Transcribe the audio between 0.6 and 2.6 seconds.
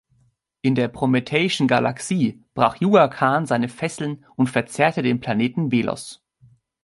In der Prometheischen Galaxie